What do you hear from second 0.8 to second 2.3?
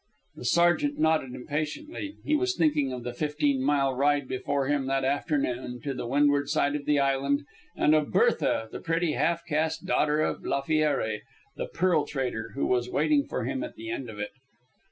nodded impatiently.